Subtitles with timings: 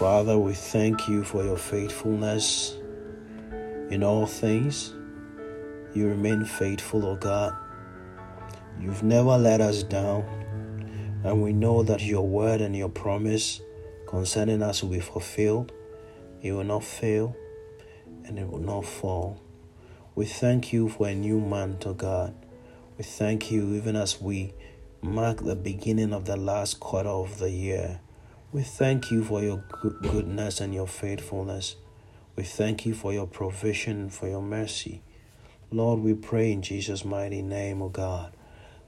[0.00, 2.74] Father, we thank you for your faithfulness
[3.90, 4.94] in all things.
[5.92, 7.54] You remain faithful, O God.
[8.80, 10.24] You've never let us down,
[11.22, 13.60] and we know that your word and your promise
[14.06, 15.70] concerning us will be fulfilled.
[16.40, 17.36] It will not fail
[18.24, 19.38] and it will not fall.
[20.14, 22.34] We thank you for a new month, O God.
[22.96, 24.54] We thank you even as we
[25.02, 28.00] mark the beginning of the last quarter of the year.
[28.52, 29.62] We thank you for your
[30.02, 31.76] goodness and your faithfulness.
[32.34, 35.02] We thank you for your provision, for your mercy.
[35.70, 38.32] Lord, we pray in Jesus' mighty name, O God.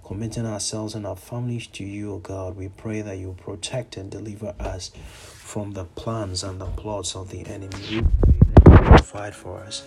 [0.04, 4.10] Committing ourselves and our families to you, O God, we pray that you protect and
[4.10, 7.68] deliver us from the plans and the plots of the enemy.
[7.88, 9.84] We pray that you provide for us.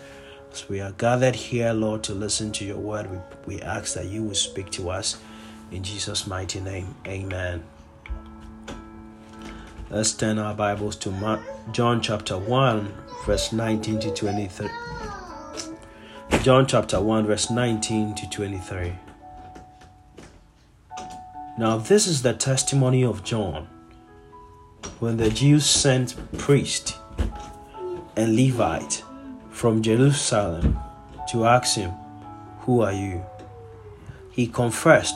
[0.54, 3.18] As we are gathered here, Lord, to listen to your word, we,
[3.56, 5.18] we ask that you will speak to us.
[5.70, 7.62] In Jesus' mighty name, amen.
[9.92, 12.92] Let's turn our Bibles to Mark, John chapter 1,
[13.24, 14.68] verse 19 to 23.
[16.42, 18.96] John chapter 1, verse 19 to 23.
[21.60, 23.68] Now, this is the testimony of John
[25.00, 26.98] when the Jews sent priest
[28.16, 29.04] and Levite
[29.52, 30.80] from Jerusalem
[31.30, 31.92] to ask him,
[32.62, 33.24] Who are you?
[34.32, 35.16] He confessed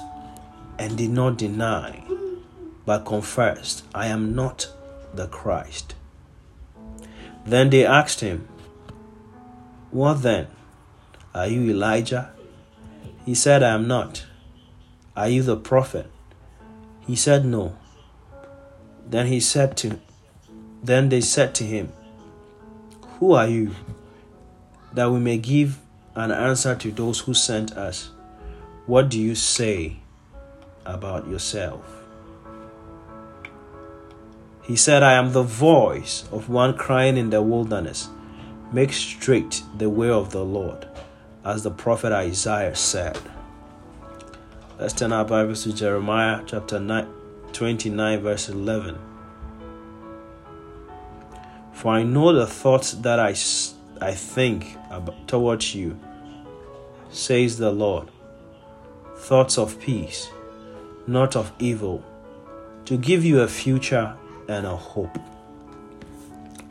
[0.78, 2.04] and did not deny,
[2.90, 4.68] but confessed, I am not
[5.14, 5.94] the Christ.
[7.46, 8.48] Then they asked him,
[9.92, 10.48] What then?
[11.36, 12.32] Are you Elijah?
[13.28, 14.26] He said, I am not.
[15.16, 16.10] Are you the prophet?
[17.06, 17.78] He said, No.
[19.08, 20.00] Then he said to
[20.82, 21.92] then they said to him,
[23.20, 23.76] Who are you?
[24.94, 25.78] That we may give
[26.16, 28.10] an answer to those who sent us.
[28.88, 29.98] What do you say
[30.88, 31.99] about yourself?
[34.70, 38.08] He said, I am the voice of one crying in the wilderness,
[38.72, 40.88] Make straight the way of the Lord,
[41.44, 43.18] as the prophet Isaiah said.
[44.78, 47.08] Let's turn our Bibles to Jeremiah chapter 9,
[47.52, 48.96] 29, verse 11.
[51.74, 53.30] For I know the thoughts that I,
[54.06, 56.00] I think about, towards you,
[57.10, 58.12] says the Lord
[59.16, 60.30] thoughts of peace,
[61.08, 62.04] not of evil,
[62.86, 64.16] to give you a future
[64.50, 65.18] and a hope.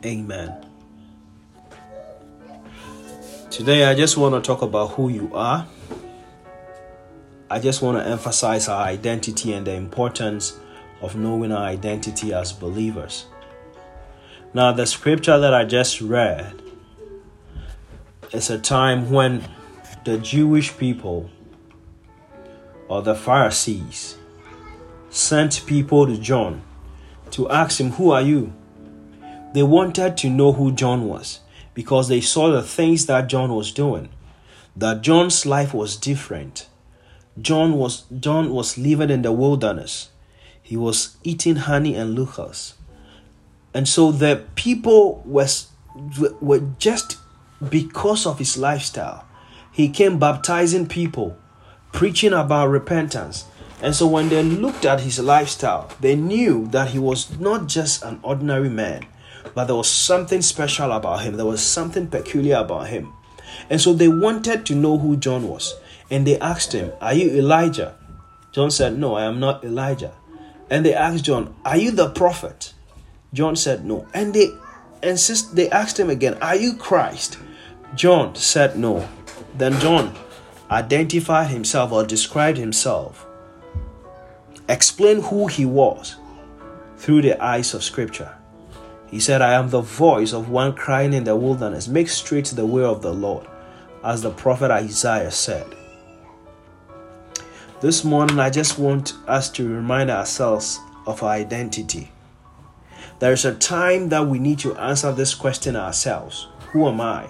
[0.05, 0.53] Amen.
[3.49, 5.67] Today, I just want to talk about who you are
[7.51, 10.59] I just want to emphasize our identity and the importance
[11.01, 13.25] of knowing our identity as believers.
[14.53, 16.61] Now, the scripture that I just read
[18.31, 19.43] is a time when
[20.05, 21.31] the Jewish people
[22.87, 24.15] or the Pharisees
[25.09, 26.61] sent people to John
[27.33, 28.53] to ask him, Who are you?
[29.53, 31.39] They wanted to know who John was
[31.73, 34.09] because they saw the things that John was doing.
[34.75, 36.67] That John's life was different
[37.41, 40.09] John was John was living in the wilderness.
[40.61, 42.75] He was eating honey and locusts.
[43.73, 45.67] And so the people was
[46.41, 47.17] were just
[47.69, 49.25] because of his lifestyle.
[49.71, 51.37] He came baptizing people,
[51.91, 53.45] preaching about repentance.
[53.81, 58.03] And so when they looked at his lifestyle, they knew that he was not just
[58.03, 59.05] an ordinary man,
[59.55, 61.37] but there was something special about him.
[61.37, 63.13] There was something peculiar about him.
[63.69, 65.75] And so they wanted to know who John was.
[66.11, 67.95] And they asked him, Are you Elijah?
[68.51, 70.13] John said, No, I am not Elijah.
[70.69, 72.73] And they asked John, Are you the prophet?
[73.33, 74.07] John said, No.
[74.13, 74.49] And they
[75.03, 77.37] insist they asked him again, Are you Christ?
[77.95, 79.07] John said no.
[79.55, 80.15] Then John
[80.69, 83.25] identified himself or described himself,
[84.69, 86.15] explained who he was
[86.97, 88.35] through the eyes of Scripture.
[89.09, 92.65] He said, I am the voice of one crying in the wilderness, make straight the
[92.65, 93.47] way of the Lord,
[94.03, 95.65] as the prophet Isaiah said.
[97.81, 102.11] This morning, I just want us to remind ourselves of our identity.
[103.17, 107.27] There is a time that we need to answer this question ourselves Who am I?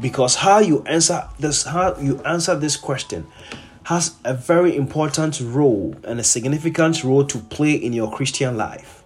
[0.00, 3.26] Because how you answer this, how you answer this question
[3.84, 9.02] has a very important role and a significant role to play in your Christian life.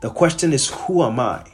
[0.00, 1.44] The question is, Who am I?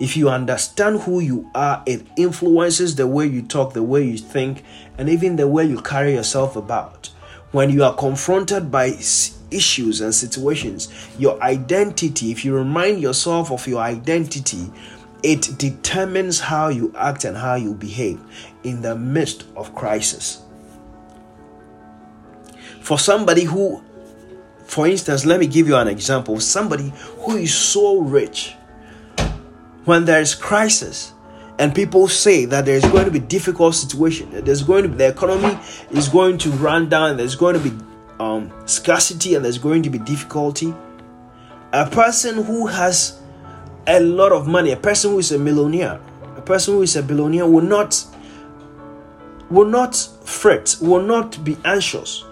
[0.00, 4.18] If you understand who you are, it influences the way you talk, the way you
[4.18, 4.62] think,
[4.96, 7.10] and even the way you carry yourself about
[7.52, 8.86] when you are confronted by
[9.50, 14.70] issues and situations, your identity, if you remind yourself of your identity,
[15.22, 18.20] it determines how you act and how you behave
[18.64, 20.42] in the midst of crisis.
[22.88, 23.82] For somebody who,
[24.64, 28.54] for instance, let me give you an example somebody who is so rich
[29.84, 31.12] when there is crisis
[31.58, 35.08] and people say that there's going to be difficult situation, there's going to be the
[35.08, 35.58] economy
[35.90, 37.76] is going to run down, there's going to be
[38.20, 40.72] um, scarcity and there's going to be difficulty.
[41.74, 43.20] A person who has
[43.86, 46.00] a lot of money, a person who is a millionaire,
[46.38, 48.02] a person who is a billionaire will not
[49.50, 49.94] will not
[50.24, 52.24] fret, will not be anxious,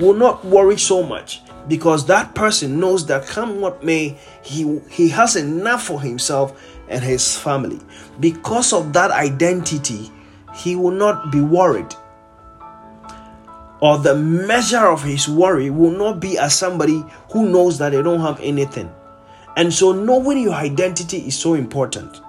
[0.00, 5.08] will not worry so much because that person knows that come what may, he he
[5.10, 7.78] has enough for himself and his family.
[8.18, 10.10] Because of that identity,
[10.54, 11.94] he will not be worried.
[13.80, 18.02] Or the measure of his worry will not be as somebody who knows that they
[18.02, 18.92] don't have anything.
[19.56, 22.20] And so, knowing your identity is so important.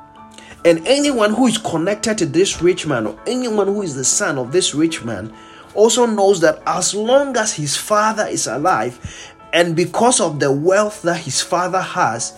[0.64, 4.38] And anyone who is connected to this rich man, or anyone who is the son
[4.38, 5.34] of this rich man,
[5.74, 11.02] also knows that as long as his father is alive, and because of the wealth
[11.02, 12.34] that his father has,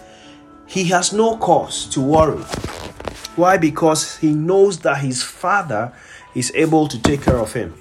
[0.65, 2.41] he has no cause to worry.
[3.35, 3.57] Why?
[3.57, 5.93] Because he knows that his father
[6.35, 7.73] is able to take care of him,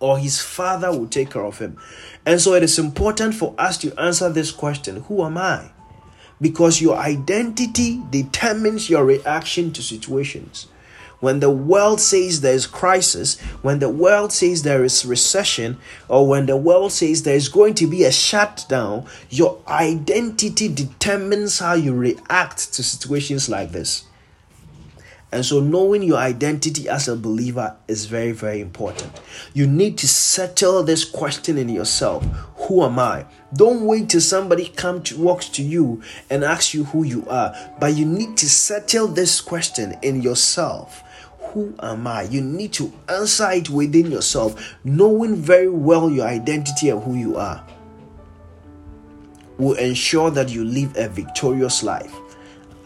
[0.00, 1.78] or his father will take care of him.
[2.26, 5.70] And so it is important for us to answer this question Who am I?
[6.40, 10.66] Because your identity determines your reaction to situations.
[11.24, 16.28] When the world says there is crisis, when the world says there is recession, or
[16.28, 21.72] when the world says there is going to be a shutdown, your identity determines how
[21.72, 24.04] you react to situations like this.
[25.32, 29.18] And so, knowing your identity as a believer is very, very important.
[29.54, 32.22] You need to settle this question in yourself
[32.68, 33.24] Who am I?
[33.54, 37.56] Don't wait till somebody comes to walks to you and asks you who you are,
[37.80, 41.02] but you need to settle this question in yourself.
[41.52, 42.22] Who am I?
[42.22, 47.36] You need to answer it within yourself, knowing very well your identity and who you
[47.36, 47.64] are.
[49.58, 52.14] Will ensure that you live a victorious life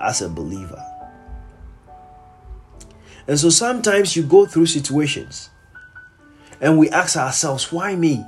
[0.00, 0.84] as a believer.
[3.26, 5.50] And so sometimes you go through situations
[6.61, 8.25] and we ask ourselves, why me?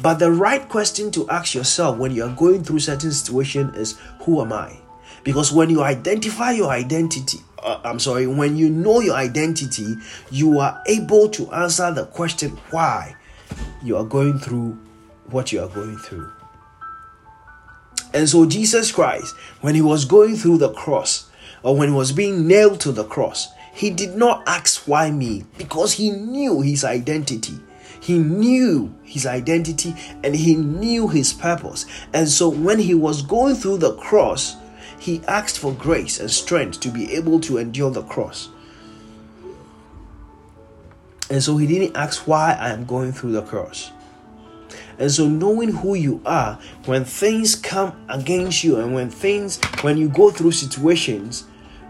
[0.00, 3.98] But the right question to ask yourself when you are going through certain situation is,
[4.20, 4.78] who am I?
[5.24, 9.94] Because when you identify your identity, uh, I'm sorry, when you know your identity,
[10.30, 13.14] you are able to answer the question why
[13.82, 14.78] you are going through
[15.30, 16.30] what you are going through.
[18.14, 21.30] And so, Jesus Christ, when he was going through the cross,
[21.62, 25.44] or when he was being nailed to the cross, he did not ask why me
[25.56, 27.58] because he knew his identity.
[28.00, 31.86] He knew his identity and he knew his purpose.
[32.12, 34.56] And so, when he was going through the cross,
[35.02, 38.50] he asked for grace and strength to be able to endure the cross.
[41.28, 43.90] And so he didn't ask why I am going through the cross.
[45.00, 49.98] And so knowing who you are, when things come against you and when things, when
[49.98, 51.46] you go through situations,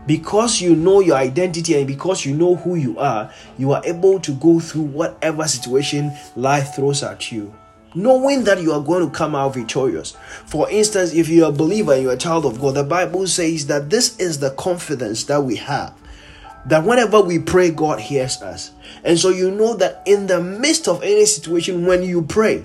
[0.07, 4.21] because you know your identity and because you know who you are, you are able
[4.21, 7.55] to go through whatever situation life throws at you
[7.95, 10.17] knowing that you are going to come out victorious.
[10.47, 13.67] For instance, if you're a believer and you're a child of God, the Bible says
[13.67, 15.95] that this is the confidence that we have.
[16.67, 18.71] That whenever we pray, God hears us.
[19.05, 22.65] And so you know that in the midst of any situation, when you pray,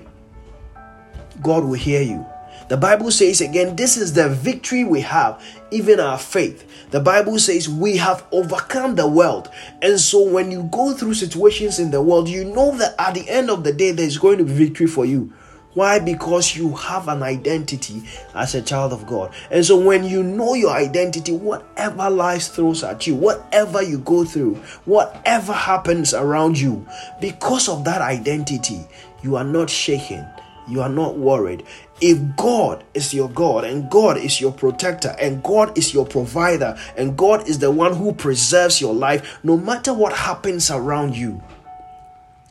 [1.42, 2.24] God will hear you.
[2.68, 6.90] The Bible says again, this is the victory we have, even our faith.
[6.90, 9.48] The Bible says we have overcome the world.
[9.80, 13.26] And so when you go through situations in the world, you know that at the
[13.26, 15.32] end of the day, there's going to be victory for you.
[15.72, 15.98] Why?
[15.98, 18.02] Because you have an identity
[18.34, 19.32] as a child of God.
[19.50, 24.26] And so when you know your identity, whatever life throws at you, whatever you go
[24.26, 26.86] through, whatever happens around you,
[27.20, 28.80] because of that identity,
[29.22, 30.26] you are not shaken
[30.68, 31.64] you are not worried.
[32.00, 36.78] If God is your God and God is your protector and God is your provider
[36.96, 41.42] and God is the one who preserves your life, no matter what happens around you,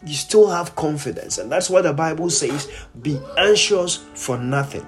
[0.06, 1.38] you still have confidence.
[1.38, 2.70] And that's why the Bible says,
[3.02, 4.86] be anxious for nothing.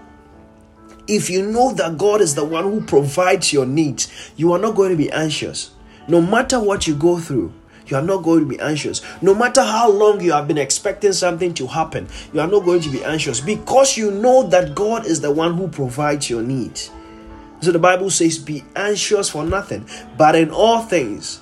[1.07, 4.75] If you know that God is the one who provides your needs, you are not
[4.75, 5.71] going to be anxious.
[6.07, 7.53] No matter what you go through,
[7.89, 9.01] you are not going to be anxious.
[9.21, 12.81] No matter how long you have been expecting something to happen, you are not going
[12.81, 16.91] to be anxious because you know that God is the one who provides your needs.
[17.61, 21.41] So the Bible says, Be anxious for nothing, but in all things,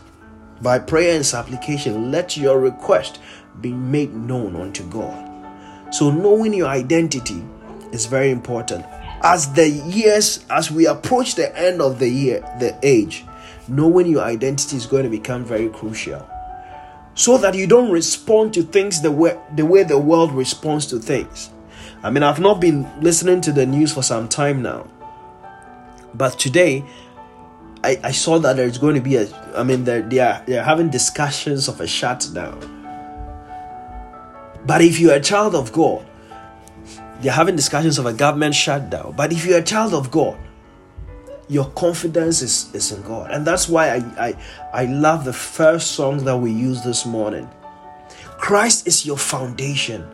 [0.61, 3.19] by prayer and supplication, let your request
[3.61, 5.25] be made known unto God.
[5.93, 7.43] So, knowing your identity
[7.91, 8.85] is very important.
[9.23, 13.23] As the years, as we approach the end of the year, the age,
[13.67, 16.27] knowing your identity is going to become very crucial
[17.17, 20.99] so that you don't respond to things the way the way the world responds to
[20.99, 21.49] things.
[22.03, 24.87] I mean, I've not been listening to the news for some time now.
[26.13, 26.85] But today,
[27.83, 30.63] I, I saw that there's going to be a I mean they're, they are they're
[30.63, 32.59] having discussions of a shutdown.
[34.63, 36.05] But if you're a child of God,
[37.21, 39.15] they're having discussions of a government shutdown.
[39.17, 40.37] But if you're a child of God,
[41.47, 43.31] your confidence is, is in God.
[43.31, 44.35] And that's why I, I
[44.73, 47.49] I love the first song that we used this morning.
[48.37, 50.07] Christ is your foundation.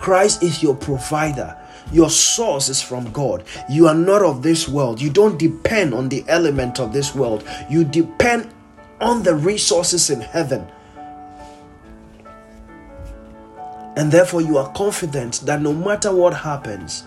[0.00, 1.56] Christ is your provider.
[1.92, 3.44] Your source is from God.
[3.68, 5.00] You are not of this world.
[5.00, 7.44] You don't depend on the element of this world.
[7.68, 8.52] You depend
[9.00, 10.66] on the resources in heaven.
[13.96, 17.04] And therefore, you are confident that no matter what happens,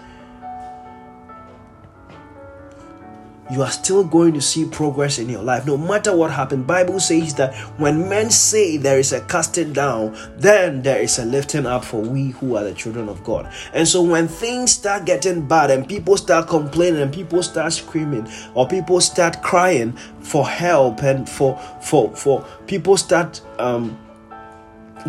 [3.53, 6.99] you are still going to see progress in your life no matter what happened bible
[6.99, 11.67] says that when men say there is a casting down then there is a lifting
[11.67, 15.47] up for we who are the children of god and so when things start getting
[15.47, 21.03] bad and people start complaining and people start screaming or people start crying for help
[21.03, 23.97] and for for for people start um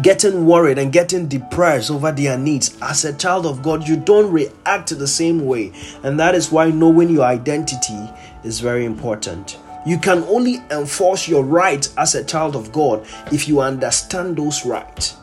[0.03, 4.31] getting worried and getting depressed over their needs as a child of God, you don't
[4.33, 5.73] react the same way.
[6.03, 8.11] And that is why knowing your identity
[8.45, 9.59] is very important.
[9.87, 14.65] You can only enforce your rights as a child of God if you understand those
[14.65, 15.17] rights.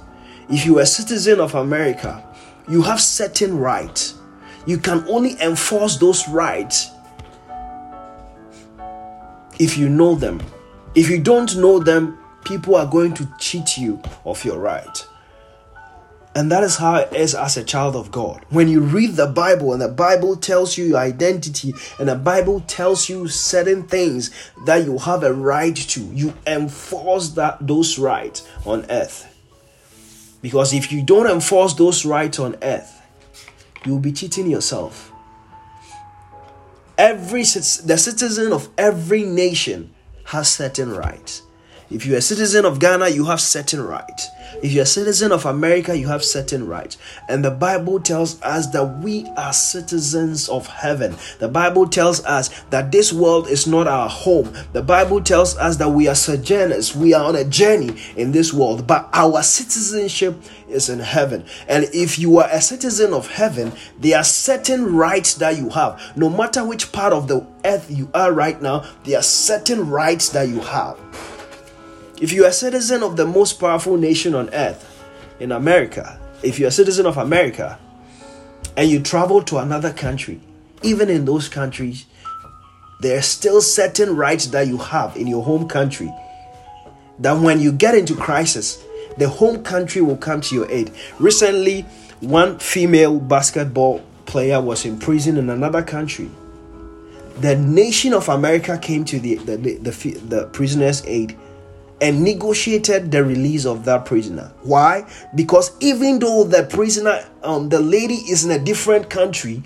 [0.49, 2.23] If you are a citizen of America,
[2.69, 4.15] you have certain rights.
[4.65, 6.91] You can only enforce those rights
[9.59, 10.41] if you know them.
[10.93, 15.07] If you don't know them, people are going to cheat you of your right.
[16.33, 18.45] And that is how it is as a child of God.
[18.49, 22.61] When you read the Bible and the Bible tells you your identity and the Bible
[22.61, 24.31] tells you certain things
[24.65, 29.27] that you have a right to, you enforce that those rights on earth.
[30.41, 33.01] Because if you don't enforce those rights on earth,
[33.85, 35.11] you'll be cheating yourself.
[36.97, 39.93] Every the citizen of every nation
[40.25, 41.41] has certain rights.
[41.91, 44.29] If you're a citizen of Ghana, you have certain rights.
[44.63, 46.97] If you're a citizen of America, you have certain rights.
[47.27, 51.17] And the Bible tells us that we are citizens of heaven.
[51.39, 54.53] The Bible tells us that this world is not our home.
[54.71, 56.95] The Bible tells us that we are sojourners.
[56.95, 61.43] We are on a journey in this world, but our citizenship is in heaven.
[61.67, 65.99] And if you are a citizen of heaven, there are certain rights that you have.
[66.15, 70.29] No matter which part of the earth you are right now, there are certain rights
[70.29, 70.97] that you have.
[72.21, 74.87] If you are a citizen of the most powerful nation on earth,
[75.39, 77.79] in America, if you're a citizen of America
[78.77, 80.39] and you travel to another country,
[80.83, 82.05] even in those countries,
[82.99, 86.13] there are still certain rights that you have in your home country
[87.17, 88.83] that when you get into crisis,
[89.17, 90.91] the home country will come to your aid.
[91.17, 91.81] Recently,
[92.19, 96.29] one female basketball player was in prison in another country.
[97.39, 101.35] The nation of America came to the, the, the, the, the prisoner's aid
[102.01, 104.51] and negotiated the release of that prisoner.
[104.63, 105.07] Why?
[105.35, 109.61] Because even though the prisoner, um, the lady is in a different country,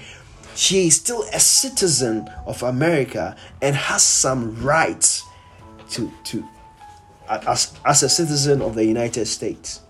[0.54, 5.24] she is still a citizen of America and has some rights
[5.92, 6.46] to to
[7.30, 9.82] as, as a citizen of the United States.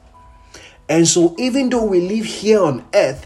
[0.87, 3.25] And so even though we live here on earth,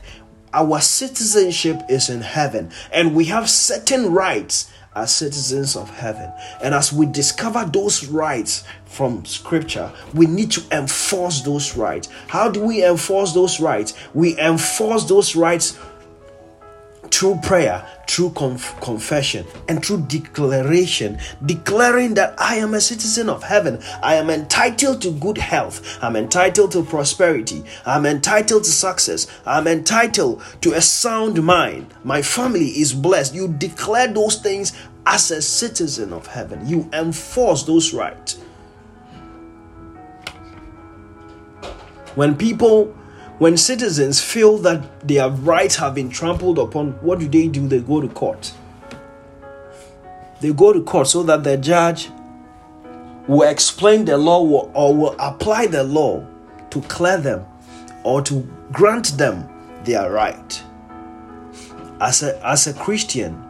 [0.54, 6.32] our citizenship is in heaven and we have certain rights as citizens of heaven.
[6.64, 12.10] And as we discover those rights from scripture, we need to enforce those rights.
[12.28, 13.94] How do we enforce those rights?
[14.14, 15.78] We enforce those rights
[17.12, 23.44] through prayer, through conf- confession, and through declaration, declaring that I am a citizen of
[23.44, 23.80] heaven.
[24.02, 26.00] I am entitled to good health.
[26.02, 27.64] I'm entitled to prosperity.
[27.86, 29.28] I'm entitled to success.
[29.46, 31.94] I'm entitled to a sound mind.
[32.04, 33.36] My family is blessed.
[33.36, 34.74] You declare those things
[35.06, 36.68] as a citizen of heaven.
[36.68, 38.40] You enforce those rights.
[42.16, 42.96] When people
[43.40, 47.68] when citizens feel that their rights have been trampled upon, what do they do?
[47.68, 48.54] They go to court.
[50.42, 52.10] They go to court so that the judge
[53.28, 54.42] will explain the law
[54.74, 56.26] or will apply the law
[56.70, 57.46] to clear them
[58.04, 58.42] or to
[58.74, 59.48] grant them
[59.86, 60.64] their right.
[62.02, 63.42] As a, as a Christian,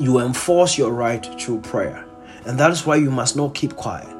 [0.00, 2.04] you enforce your right through prayer.
[2.46, 4.17] And that is why you must not keep quiet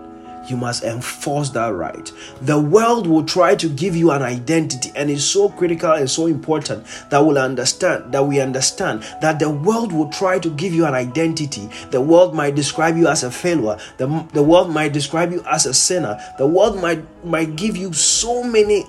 [0.50, 2.12] you must enforce that right.
[2.42, 6.26] The world will try to give you an identity, and it's so critical and so
[6.26, 10.86] important that we'll understand that we understand that the world will try to give you
[10.86, 11.68] an identity.
[11.90, 15.66] The world might describe you as a failure, the, the world might describe you as
[15.66, 18.84] a sinner, the world might might give you so many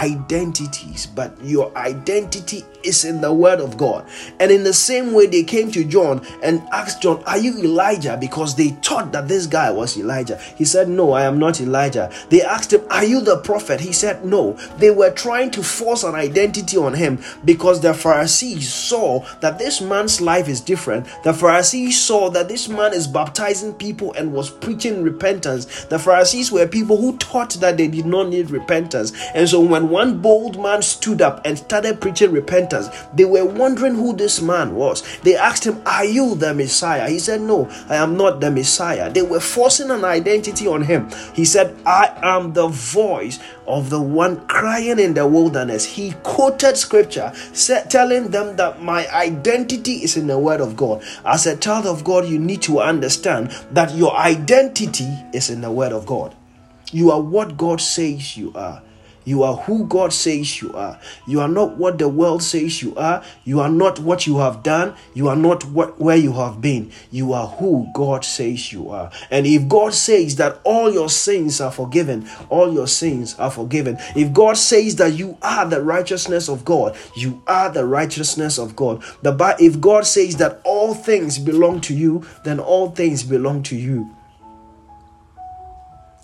[0.00, 4.06] identities, but your identity is in the word of God.
[4.38, 8.16] And in the same way, they came to John and asked John, Are you Elijah?
[8.18, 10.38] Because they thought that this guy was Elijah.
[10.56, 12.10] He said, No, I am not Elijah.
[12.30, 13.80] They asked him, Are you the prophet?
[13.80, 14.52] He said, No.
[14.78, 19.80] They were trying to force an identity on him because the Pharisees saw that this
[19.80, 21.06] man's life is different.
[21.24, 25.84] The Pharisees saw that this man is baptizing people and was preaching repentance.
[25.84, 29.12] The Pharisees were people who taught that they did not need repentance.
[29.34, 33.94] And so when one bold man stood up and started preaching repentance, they were wondering
[33.94, 35.02] who this man was.
[35.20, 37.08] They asked him, Are you the Messiah?
[37.08, 39.10] He said, No, I am not the Messiah.
[39.10, 41.10] They were forcing an identity on him.
[41.34, 45.84] He said, I am the voice of the one crying in the wilderness.
[45.84, 51.02] He quoted scripture, said, telling them that my identity is in the word of God.
[51.24, 55.70] As a child of God, you need to understand that your identity is in the
[55.70, 56.34] word of God.
[56.92, 58.82] You are what God says you are.
[59.24, 60.98] You are who God says you are.
[61.26, 63.22] You are not what the world says you are.
[63.44, 64.94] You are not what you have done.
[65.14, 66.90] You are not what where you have been.
[67.10, 69.10] You are who God says you are.
[69.30, 73.98] And if God says that all your sins are forgiven, all your sins are forgiven.
[74.16, 78.74] If God says that you are the righteousness of God, you are the righteousness of
[78.76, 79.02] God.
[79.22, 83.76] The if God says that all things belong to you, then all things belong to
[83.76, 84.14] you.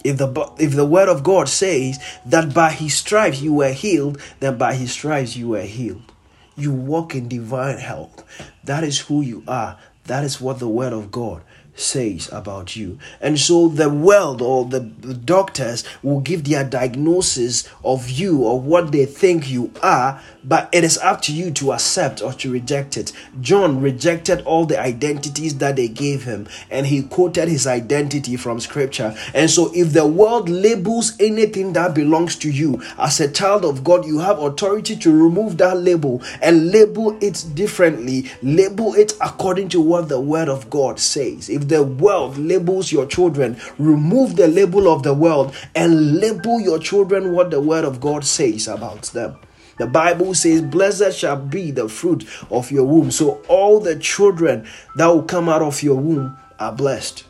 [0.07, 4.21] If the if the word of God says that by his stripes you were healed,
[4.41, 6.13] then by his stripes you were healed.
[6.57, 8.25] You walk in divine health.
[8.65, 9.79] That is who you are.
[10.05, 11.43] That is what the word of God
[11.77, 12.99] says about you.
[13.21, 18.93] And so the world or the, doctors will give their diagnosis of you or what
[18.93, 22.97] they think you are, but it is up to you to accept or to reject
[22.97, 23.13] it.
[23.41, 28.61] John rejected all the identities that they gave him and he quoted his identity from
[28.61, 29.17] scripture.
[29.35, 33.85] And so if the world labels anything that belongs to you as a child of
[33.85, 38.31] God, you have authority to remove that label and label it differently.
[38.43, 41.49] Label it according to what the word of God says.
[41.49, 46.79] If the world labels your children, remove the label of the world and label your
[46.79, 49.39] children what the word of God says about them.
[49.79, 53.11] The Bible says, Blessed shall be the fruit of your womb.
[53.11, 57.25] So all the children that will come out of your womb are blessed.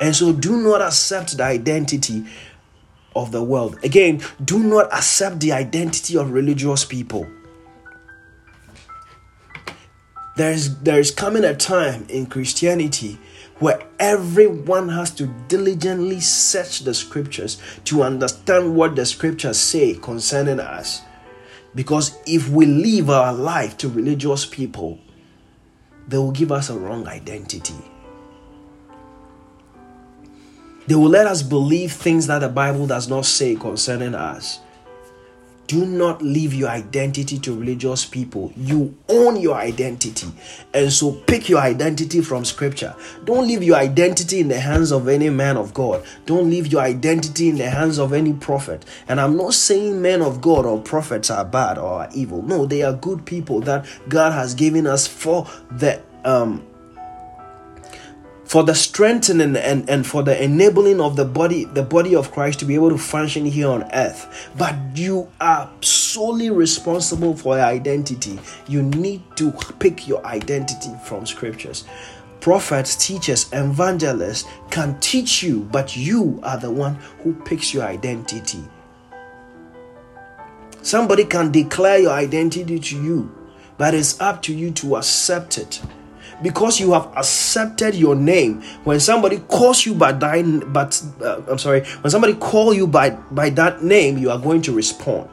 [0.00, 2.24] And so do not accept the identity
[3.16, 3.78] of the world.
[3.82, 7.26] Again, do not accept the identity of religious people.
[10.36, 13.18] There's there's coming a time in Christianity
[13.60, 20.58] where everyone has to diligently search the scriptures to understand what the scriptures say concerning
[20.58, 21.02] us.
[21.74, 24.98] Because if we live our life to religious people,
[26.08, 27.74] they will give us a wrong identity.
[30.86, 34.60] They will let us believe things that the Bible does not say concerning us.
[35.66, 38.52] Do not leave your identity to religious people.
[38.56, 40.28] You own your identity.
[40.72, 42.94] And so pick your identity from scripture.
[43.24, 46.04] Don't leave your identity in the hands of any man of God.
[46.26, 48.84] Don't leave your identity in the hands of any prophet.
[49.08, 52.42] And I'm not saying men of God or prophets are bad or are evil.
[52.42, 56.66] No, they are good people that God has given us for the um
[58.54, 62.60] for the strengthening and, and for the enabling of the body the body of christ
[62.60, 64.48] to be able to function here on earth.
[64.56, 68.38] But you are solely responsible for your identity.
[68.68, 71.82] You need to pick your identity from scriptures.
[72.38, 78.62] Prophets teachers evangelists can teach you but you are the one who picks your identity.
[80.80, 83.36] Somebody can declare your identity to you
[83.78, 85.82] but it's up to you to accept it
[86.42, 88.62] because you have accepted your name.
[88.84, 93.10] When somebody calls you by that but uh, i'm sorry when somebody call you by
[93.10, 95.28] by that name you are going to respond.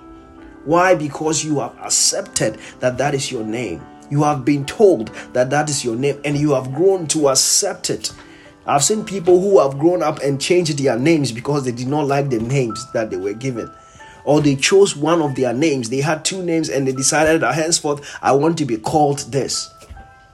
[0.65, 0.93] Why?
[0.95, 3.81] Because you have accepted that that is your name.
[4.11, 7.89] You have been told that that is your name and you have grown to accept
[7.89, 8.11] it.
[8.67, 12.05] I've seen people who have grown up and changed their names because they did not
[12.05, 13.71] like the names that they were given.
[14.23, 15.89] Or they chose one of their names.
[15.89, 19.73] They had two names and they decided that henceforth i want to be called this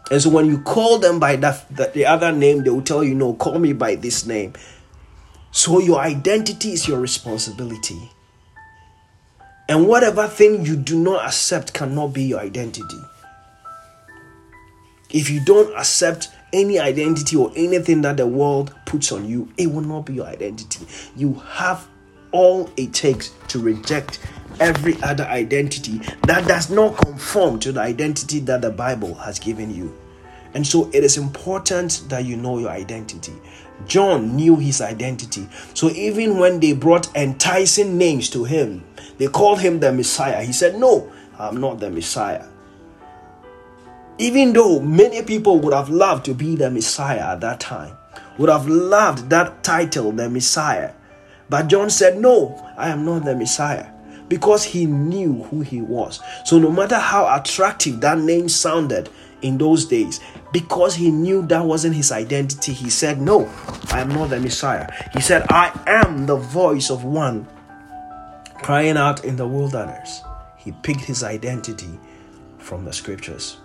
[0.10, 3.04] and so when you call them by that, that the other name, they will tell
[3.04, 4.54] you, no, call me by this name.
[5.52, 8.12] So your identity is your responsibility.
[9.68, 13.02] And whatever thing you do not accept cannot be your identity.
[15.10, 19.68] If you don't accept any identity or anything that the world puts on you, it
[19.68, 20.86] will not be your identity.
[21.16, 21.86] You have
[22.38, 24.20] all it takes to reject
[24.60, 25.98] every other identity
[26.28, 29.92] that does not conform to the identity that the Bible has given you.
[30.54, 33.34] And so it is important that you know your identity.
[33.88, 35.48] John knew his identity.
[35.74, 38.84] So even when they brought enticing names to him,
[39.18, 40.44] they called him the Messiah.
[40.44, 42.46] He said, No, I'm not the Messiah.
[44.20, 47.98] Even though many people would have loved to be the Messiah at that time,
[48.38, 50.94] would have loved that title, the Messiah.
[51.50, 53.88] But John said, No, I am not the Messiah
[54.30, 56.20] because he knew who he was.
[56.44, 59.10] So, no matter how attractive that name sounded
[59.42, 60.20] in those days,
[60.52, 63.50] because he knew that wasn't his identity, he said, No,
[63.92, 64.92] I am not the Messiah.
[65.14, 67.48] He said, I am the voice of one
[68.62, 70.22] crying out in the wilderness.
[70.58, 72.00] He picked his identity
[72.58, 73.58] from the scriptures.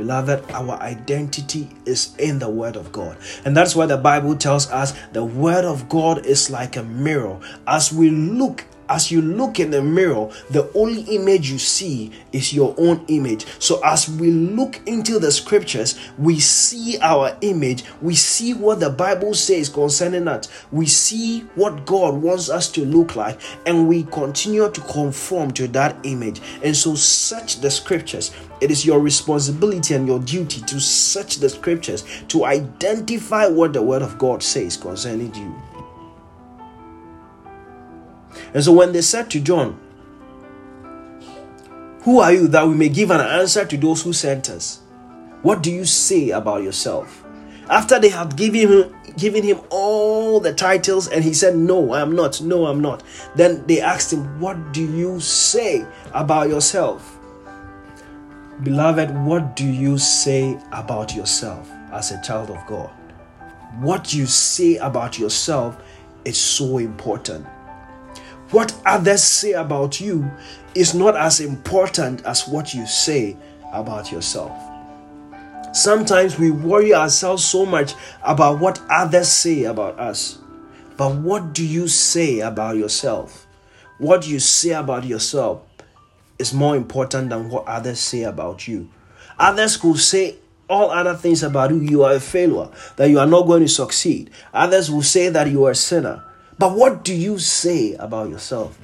[0.00, 3.18] Beloved, our identity is in the Word of God.
[3.44, 7.38] And that's why the Bible tells us the Word of God is like a mirror.
[7.66, 12.52] As we look as you look in the mirror, the only image you see is
[12.52, 13.46] your own image.
[13.60, 18.90] So, as we look into the scriptures, we see our image, we see what the
[18.90, 24.02] Bible says concerning us, we see what God wants us to look like, and we
[24.04, 26.42] continue to conform to that image.
[26.62, 28.32] And so, search the scriptures.
[28.60, 33.80] It is your responsibility and your duty to search the scriptures to identify what the
[33.80, 35.69] word of God says concerning you.
[38.54, 39.78] And so when they said to John,
[42.02, 44.80] Who are you that we may give an answer to those who sent us?
[45.42, 47.24] What do you say about yourself?
[47.68, 52.00] After they had given him, given him all the titles and he said, No, I
[52.00, 53.02] am not, no, I'm not.
[53.36, 57.16] Then they asked him, What do you say about yourself?
[58.64, 62.90] Beloved, what do you say about yourself as a child of God?
[63.78, 65.80] What you say about yourself
[66.24, 67.46] is so important.
[68.50, 70.28] What others say about you
[70.74, 73.36] is not as important as what you say
[73.72, 74.52] about yourself.
[75.72, 80.38] Sometimes we worry ourselves so much about what others say about us.
[80.96, 83.46] But what do you say about yourself?
[83.98, 85.62] What you say about yourself
[86.38, 88.88] is more important than what others say about you.
[89.38, 90.36] Others could say
[90.68, 91.80] all other things about you.
[91.80, 94.30] You are a failure, that you are not going to succeed.
[94.52, 96.24] Others will say that you are a sinner.
[96.60, 98.78] But what do you say about yourself?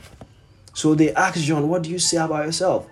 [0.73, 2.89] So they asked John, What do you say about yourself?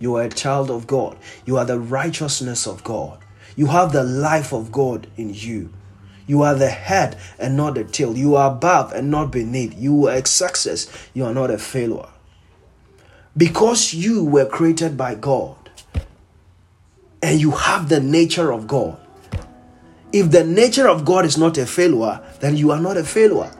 [0.00, 1.18] You are a child of God.
[1.44, 3.18] You are the righteousness of God.
[3.54, 5.74] You have the life of God in you.
[6.26, 8.16] You are the head and not the tail.
[8.16, 9.78] You are above and not beneath.
[9.78, 10.88] You are a success.
[11.12, 12.08] You are not a failure.
[13.36, 15.70] Because you were created by God
[17.22, 18.98] and you have the nature of God.
[20.14, 23.52] If the nature of God is not a failure, then you are not a failure.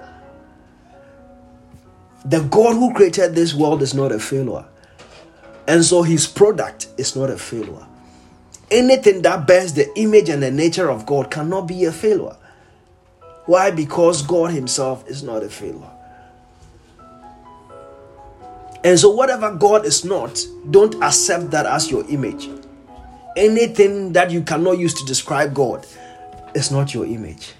[2.28, 4.66] The God who created this world is not a failure.
[5.66, 7.86] And so his product is not a failure.
[8.70, 12.36] Anything that bears the image and the nature of God cannot be a failure.
[13.46, 13.70] Why?
[13.70, 15.90] Because God himself is not a failure.
[18.84, 20.38] And so, whatever God is not,
[20.70, 22.48] don't accept that as your image.
[23.36, 25.86] Anything that you cannot use to describe God
[26.54, 27.52] is not your image.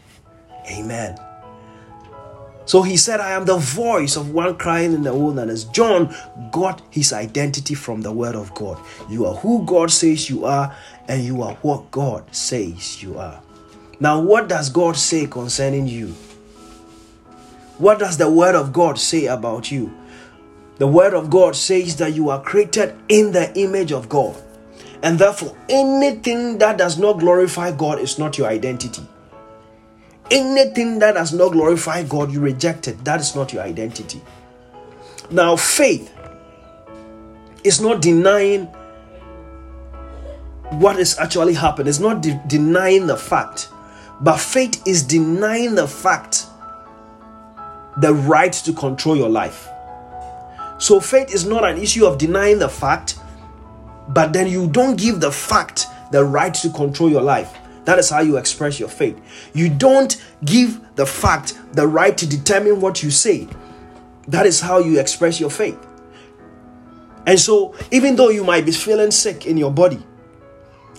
[0.71, 1.19] Amen.
[2.69, 5.65] So he said, I am the voice of one crying in the wilderness.
[5.65, 6.15] John
[6.53, 8.79] got his identity from the word of God.
[9.09, 10.77] You are who God says you are,
[11.09, 13.41] and you are what God says you are.
[14.01, 16.09] Now, what does God say concerning you?
[17.79, 19.91] What does the word of God say about you?
[20.77, 24.37] The word of God says that you are created in the image of God.
[25.03, 29.07] And therefore, anything that does not glorify God is not your identity.
[30.31, 33.03] Anything that does not glorify God, you reject it.
[33.05, 34.21] That is not your identity.
[35.31, 36.15] Now, faith
[37.65, 38.67] is not denying
[40.71, 43.69] what is actually happening, it's not de- denying the fact,
[44.21, 46.47] but faith is denying the fact
[47.99, 49.69] the right to control your life.
[50.79, 53.19] So, faith is not an issue of denying the fact,
[54.09, 57.57] but then you don't give the fact the right to control your life.
[57.89, 59.19] That is how you express your faith.
[59.55, 63.49] You don't give the fact the right to determine what you say.
[64.27, 65.79] That is how you express your faith.
[67.27, 70.03] And so, even though you might be feeling sick in your body,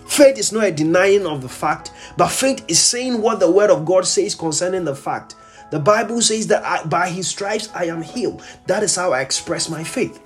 [0.04, 3.70] faith is not a denying of the fact, but faith is saying what the word
[3.70, 5.36] of God says concerning the fact.
[5.70, 8.42] The Bible says that I, by his stripes I am healed.
[8.66, 10.20] That is how I express my faith.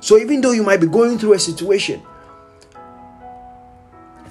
[0.00, 2.02] So, even though you might be going through a situation,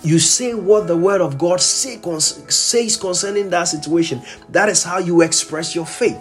[0.04, 4.22] you say what the word of God say, says concerning that situation.
[4.50, 6.20] That is how you express your faith.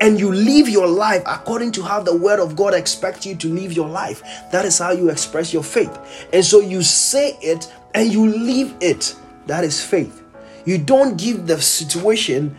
[0.00, 3.48] And you live your life according to how the word of God expects you to
[3.48, 4.22] live your life.
[4.50, 6.26] That is how you express your faith.
[6.32, 9.14] And so you say it and you live it.
[9.46, 10.22] That is faith.
[10.64, 12.56] You don't give the situation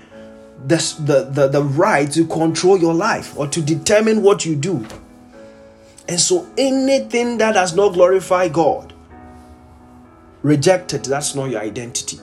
[0.65, 4.85] the, the, the, the right to control your life or to determine what you do.
[6.07, 8.93] And so anything that does not glorify God,
[10.45, 11.03] reject it.
[11.05, 12.19] That's not your identity.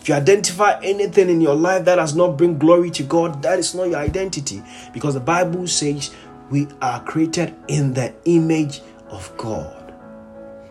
[0.00, 3.60] If you identify anything in your life that does not bring glory to God, that
[3.60, 4.60] is not your identity.
[4.92, 6.12] Because the Bible says
[6.50, 9.94] we are created in the image of God.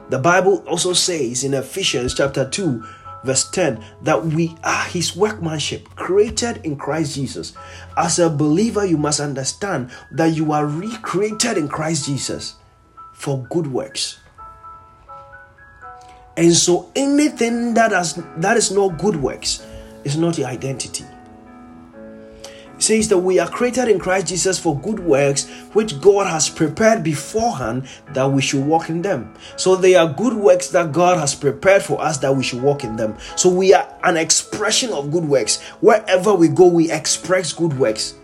[0.10, 2.84] The Bible also says in Ephesians chapter 2,
[3.24, 7.54] verse 10, that we are his workmanship, created in Christ Jesus.
[7.96, 12.56] As a believer, you must understand that you are recreated in Christ Jesus
[13.14, 14.20] for good works.
[16.38, 19.66] And so anything that has that is not good works
[20.04, 21.06] is not your identity.
[22.76, 26.50] It says that we are created in Christ Jesus for good works which God has
[26.50, 29.36] prepared beforehand that we should walk in them.
[29.56, 32.84] So they are good works that God has prepared for us that we should walk
[32.84, 33.18] in them.
[33.36, 35.62] So we are an expression of good works.
[35.82, 38.16] Wherever we go, we express good works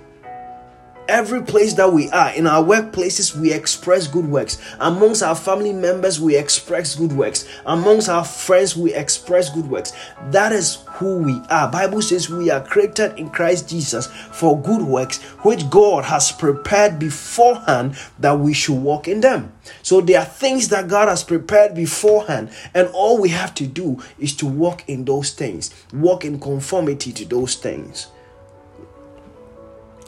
[1.07, 4.57] every place that we are in our workplaces we express good works.
[4.79, 7.47] Amongst our family members we express good works.
[7.65, 9.93] Amongst our friends we express good works.
[10.31, 11.71] That is who we are.
[11.71, 16.99] Bible says we are created in christ jesus for good works which god has prepared
[16.99, 19.53] beforehand that we should walk in them.
[19.83, 24.01] So there are things that god has prepared beforehand and all we have to do
[24.19, 28.07] is to walk in those things walk in conformity to those things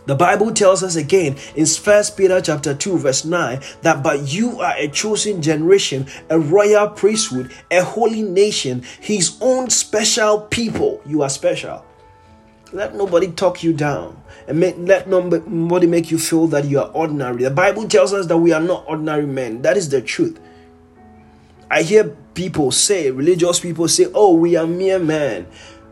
[0.09, 4.59] the Bible tells us again in First Peter chapter 2 verse 9 that but you
[4.59, 10.99] are a chosen generation, a royal priesthood, a holy nation, his own special people.
[11.05, 11.85] You are special.
[12.73, 16.89] Let nobody talk you down and make, let nobody make you feel that you are
[16.89, 17.43] ordinary.
[17.43, 19.61] The Bible tells us that we are not ordinary men.
[19.61, 20.39] That is the truth.
[21.69, 25.45] I hear people say, religious people say, oh, we are mere men.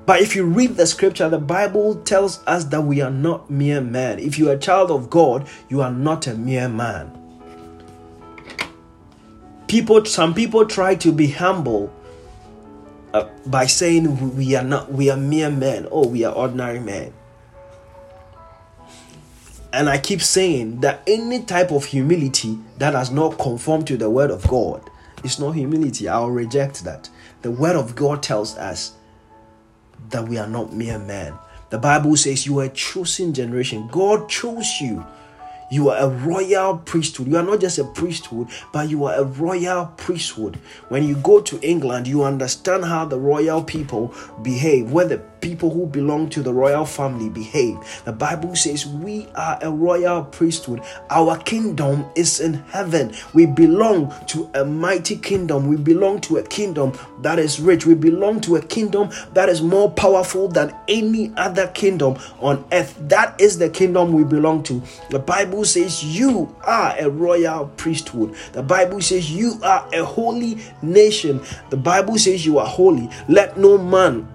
[0.08, 3.82] But if you read the scripture, the Bible tells us that we are not mere
[3.82, 4.20] men.
[4.20, 7.12] If you are a child of God, you are not a mere man.
[9.68, 11.94] People, some people try to be humble
[13.14, 15.90] uh, by saying we are not, we are mere men.
[15.92, 17.14] Oh, we are ordinary men.
[19.74, 24.10] And I keep saying that any type of humility that does not conform to the
[24.10, 24.90] word of God
[25.26, 26.08] is not humility.
[26.08, 27.10] I'll reject that.
[27.42, 28.94] The word of God tells us
[30.10, 31.34] that we are not mere men.
[31.70, 33.88] The Bible says you are a chosen generation.
[33.92, 35.06] God chose you
[35.70, 37.28] you are a royal priesthood.
[37.28, 40.58] You are not just a priesthood, but you are a royal priesthood.
[40.90, 45.70] When you go to England, you understand how the royal people behave, where the people
[45.70, 47.78] who belong to the royal family behave.
[48.06, 50.82] The Bible says we are a royal priesthood.
[51.10, 53.14] Our kingdom is in heaven.
[53.34, 55.68] We belong to a mighty kingdom.
[55.68, 57.86] We belong to a kingdom that is rich.
[57.86, 62.98] We belong to a kingdom that is more powerful than any other kingdom on earth.
[63.08, 64.82] That is the kingdom we belong to.
[65.10, 68.36] The Bible Bible says you are a royal priesthood.
[68.54, 71.42] The Bible says you are a holy nation.
[71.72, 73.10] The Bible says you are holy.
[73.28, 74.28] Let no man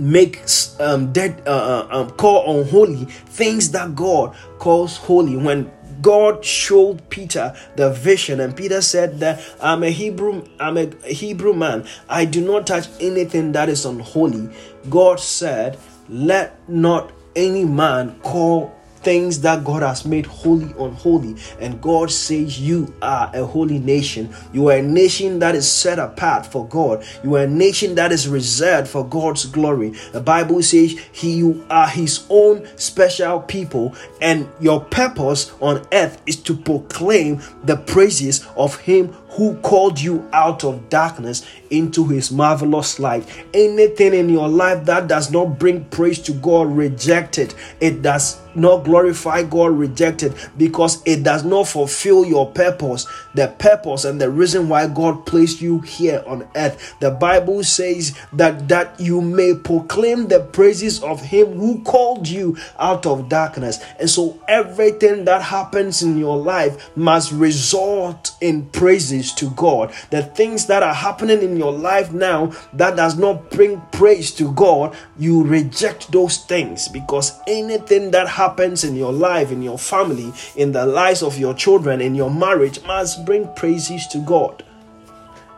[0.00, 0.42] make
[0.80, 5.36] um, dead uh, uh, um, call unholy things that God calls holy.
[5.36, 10.86] When God showed Peter the vision, and Peter said that I'm a Hebrew, I'm a
[11.06, 11.86] Hebrew man.
[12.08, 14.48] I do not touch anything that is unholy.
[14.90, 15.78] God said,
[16.08, 21.36] Let not any man call things that God has made holy unholy.
[21.60, 24.34] And God says, You are a holy nation.
[24.52, 27.04] You are a nation that is set apart for God.
[27.22, 29.90] You are a nation that is reserved for God's glory.
[30.12, 36.20] The Bible says, He you are His own special people, and your purpose on earth
[36.26, 42.30] is to proclaim the praises of Him who called you out of darkness into his
[42.30, 43.26] marvelous light.
[43.54, 47.54] Anything in your life that does not bring praise to God, reject it.
[47.80, 53.48] It does not glorify God, reject it because it does not fulfill your purpose, the
[53.58, 56.94] purpose and the reason why God placed you here on earth.
[57.00, 62.58] The Bible says that that you may proclaim the praises of him who called you
[62.78, 63.82] out of darkness.
[63.98, 69.94] And so everything that happens in your life must result in praises to God.
[70.10, 74.52] The things that are happening in your life now that does not bring praise to
[74.52, 80.32] God, you reject those things because anything that happens in your life, in your family,
[80.56, 84.64] in the lives of your children, in your marriage must bring praises to God.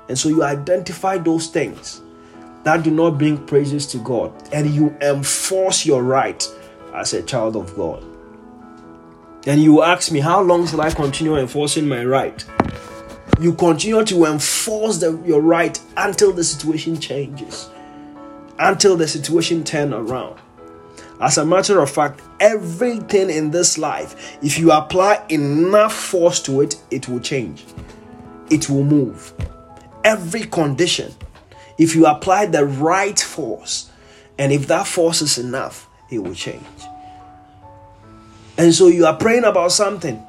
[0.09, 2.03] And so you identify those things
[2.64, 6.47] that do not bring praises to God and you enforce your right
[6.94, 8.05] as a child of God.
[9.47, 12.45] And you ask me, how long shall I continue enforcing my right?
[13.41, 17.69] you continue to enforce the, your right until the situation changes,
[18.59, 20.39] until the situation turn around.
[21.21, 26.61] As a matter of fact, everything in this life, if you apply enough force to
[26.61, 27.65] it, it will change.
[28.51, 29.33] It will move.
[30.05, 31.15] Every condition,
[31.79, 33.91] if you apply the right force,
[34.39, 36.65] and if that force is enough, it will change.
[38.57, 40.23] And so you are praying about something,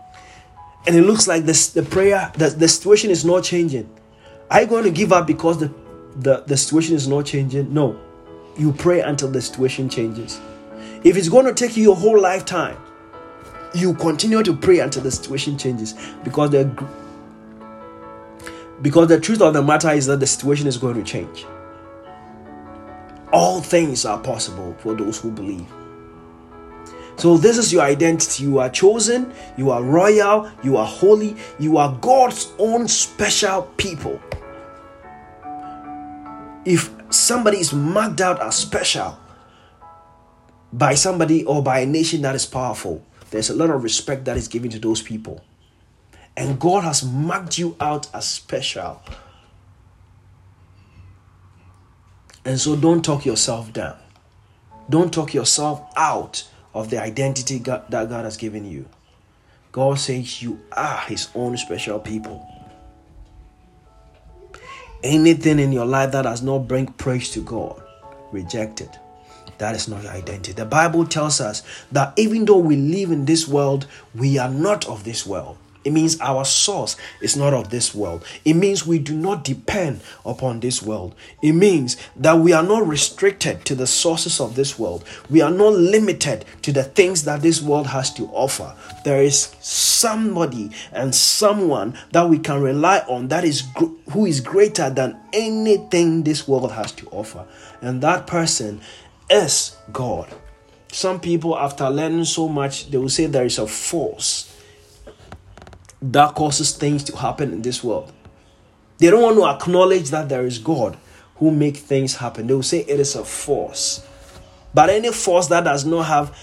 [0.87, 3.89] and it looks like this the prayer, the, the situation is not changing.
[4.49, 5.73] Are you going to give up because the,
[6.15, 7.73] the, the situation is not changing?
[7.73, 7.99] No.
[8.57, 10.39] You pray until the situation changes.
[11.03, 12.77] If it's going to take you your whole lifetime,
[13.73, 16.65] you continue to pray until the situation changes because the
[18.81, 21.45] because the truth of the matter is that the situation is going to change.
[23.31, 25.67] All things are possible for those who believe.
[27.17, 28.43] So, this is your identity.
[28.43, 34.19] You are chosen, you are royal, you are holy, you are God's own special people.
[36.65, 39.17] If somebody is marked out as special,
[40.73, 43.01] by somebody or by a nation that is powerful,
[43.31, 45.41] there's a lot of respect that is given to those people.
[46.35, 49.01] And God has marked you out as special.
[52.43, 53.97] And so don't talk yourself down.
[54.89, 58.85] Don't talk yourself out of the identity God, that God has given you.
[59.71, 62.45] God says you are His own special people.
[65.01, 67.81] Anything in your life that does not bring praise to God,
[68.31, 68.99] reject it.
[69.57, 70.51] That is not your identity.
[70.51, 74.85] The Bible tells us that even though we live in this world, we are not
[74.87, 75.57] of this world.
[75.85, 78.25] It means our source is not of this world.
[78.43, 81.13] It means we do not depend upon this world.
[81.43, 85.05] It means that we are not restricted to the sources of this world.
[85.29, 88.75] We are not limited to the things that this world has to offer.
[89.03, 93.63] There is somebody and someone that we can rely on that is
[94.11, 97.45] who is greater than anything this world has to offer.
[97.81, 98.81] And that person
[99.29, 100.33] is God.
[100.91, 104.54] Some people, after learning so much, they will say there is a force
[106.11, 108.11] that causes things to happen in this world.
[108.97, 110.97] They don't want to acknowledge that there is God
[111.37, 112.47] who make things happen.
[112.47, 114.05] They will say it is a force.
[114.73, 116.37] But any force that does not have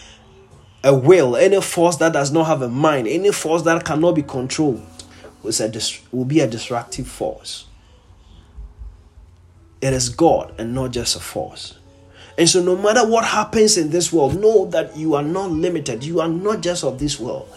[0.84, 4.22] a will, any force that does not have a mind, any force that cannot be
[4.22, 4.84] controlled
[5.44, 7.66] is will, will be a destructive force.
[9.80, 11.78] It is God and not just a force.
[12.38, 16.02] And so, no matter what happens in this world, know that you are not limited.
[16.02, 17.48] You are not just of this world.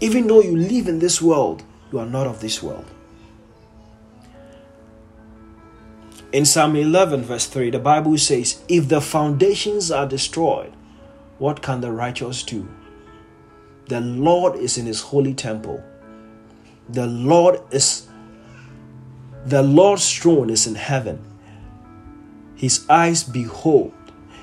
[0.00, 2.86] Even though you live in this world, you are not of this world.
[6.32, 10.72] In Psalm 11, verse 3, the Bible says, If the foundations are destroyed,
[11.38, 12.68] what can the righteous do?
[13.86, 15.82] The Lord is in his holy temple.
[16.90, 18.08] The Lord is
[19.46, 21.24] the Lord's throne is in heaven.
[22.54, 23.94] His eyes behold,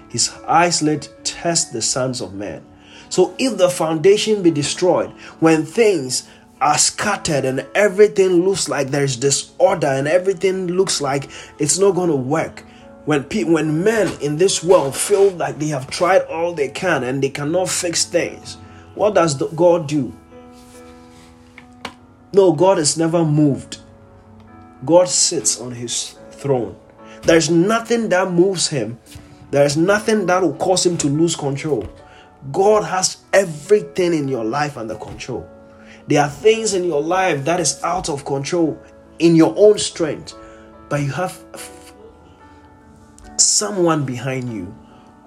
[0.10, 2.66] his eyes let test the sons of men.
[3.10, 6.28] So if the foundation be destroyed, when things
[6.62, 12.10] are scattered and everything looks like there's disorder and everything looks like it's not going
[12.10, 12.64] to work,
[13.06, 17.04] when pe- when men in this world feel like they have tried all they can
[17.04, 18.56] and they cannot fix things,
[18.96, 20.14] what does God do?
[22.34, 23.78] No, God is never moved.
[24.84, 26.76] God sits on his throne.
[27.22, 29.00] There's nothing that moves him.
[29.52, 31.88] There's nothing that will cause him to lose control.
[32.52, 35.50] God has everything in your life under control.
[36.08, 38.80] There are things in your life that is out of control
[39.20, 40.36] in your own strength,
[40.90, 41.40] but you have
[43.38, 44.76] someone behind you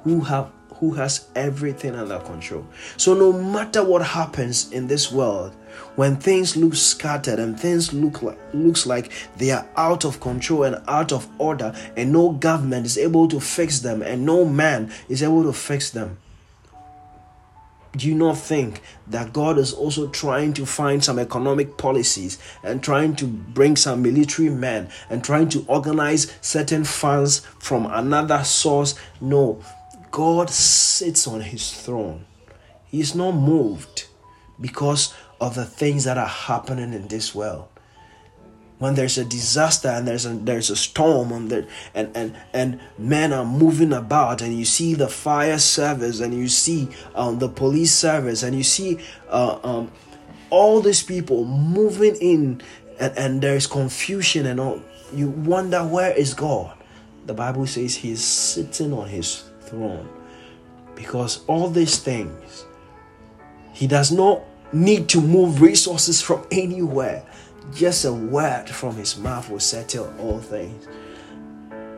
[0.04, 2.64] who have who has everything under control.
[2.96, 5.56] So no matter what happens in this world,
[5.96, 10.62] when things look scattered and things look like looks like they are out of control
[10.62, 14.92] and out of order and no government is able to fix them and no man
[15.08, 16.16] is able to fix them
[17.98, 22.82] do you not think that God is also trying to find some economic policies and
[22.82, 28.94] trying to bring some military men and trying to organize certain funds from another source?
[29.20, 29.60] No,
[30.10, 32.24] God sits on his throne.
[32.86, 34.06] He is not moved
[34.60, 37.68] because of the things that are happening in this world.
[38.78, 42.80] When there's a disaster and there's a there's a storm and the, and, and and
[42.96, 47.48] men are moving about and you see the fire service and you see um, the
[47.48, 49.00] police service and you see
[49.30, 49.90] uh, um,
[50.50, 52.62] all these people moving in
[53.00, 54.80] and, and there's confusion and all
[55.12, 56.76] you wonder where is God
[57.26, 60.08] the Bible says he's sitting on his throne
[60.94, 62.64] because all these things
[63.72, 67.24] he does not need to move resources from anywhere.
[67.74, 70.86] Just a word from his mouth will settle all things.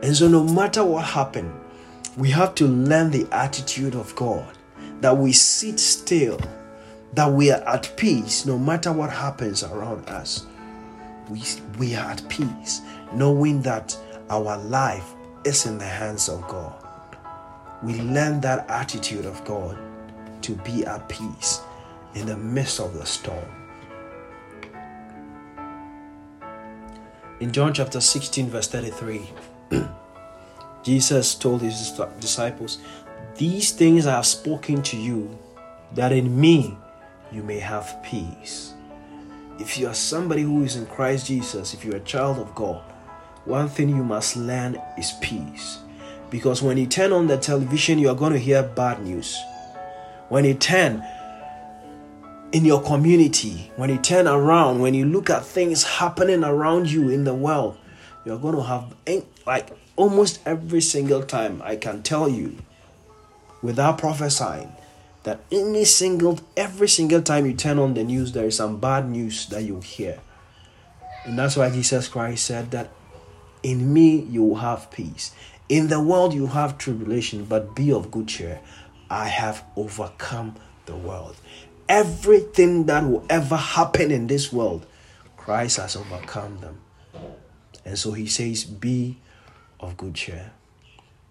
[0.03, 1.53] And so, no matter what happened,
[2.17, 4.57] We have to learn the attitude of God
[4.99, 6.39] that we sit still,
[7.13, 10.45] that we are at peace no matter what happens around us.
[11.29, 11.41] We,
[11.79, 12.81] we are at peace,
[13.13, 13.95] knowing that
[14.29, 15.13] our life
[15.45, 16.75] is in the hands of God.
[17.81, 19.77] We learn that attitude of God
[20.41, 21.61] to be at peace
[22.13, 23.60] in the midst of the storm.
[27.41, 29.27] In John chapter 16, verse 33,
[30.83, 32.77] Jesus told his disciples,
[33.35, 35.39] These things I have spoken to you,
[35.95, 36.77] that in me
[37.31, 38.75] you may have peace.
[39.57, 42.83] If you are somebody who is in Christ Jesus, if you're a child of God,
[43.45, 45.79] one thing you must learn is peace.
[46.29, 49.35] Because when you turn on the television, you are going to hear bad news.
[50.29, 51.03] When you turn
[52.51, 57.09] in your community, when you turn around, when you look at things happening around you
[57.09, 57.77] in the world,
[58.25, 58.93] you're going to have,
[59.45, 62.57] like, almost every single time, I can tell you
[63.61, 64.71] without prophesying
[65.23, 69.09] that any single, every single time you turn on the news, there is some bad
[69.09, 70.19] news that you hear.
[71.25, 72.89] And that's why Jesus Christ said that
[73.63, 75.33] in me you will have peace.
[75.69, 78.59] In the world you have tribulation, but be of good cheer.
[79.09, 81.35] I have overcome the world.
[81.91, 84.85] Everything that will ever happen in this world,
[85.35, 86.79] Christ has overcome them.
[87.83, 89.17] And so he says, Be
[89.77, 90.53] of good cheer.